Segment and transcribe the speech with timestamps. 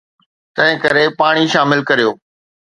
[0.55, 2.11] تنهنڪري پاڻي شامل ڪريو.